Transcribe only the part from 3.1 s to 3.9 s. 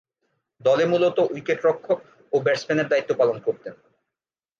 পালন করতেন।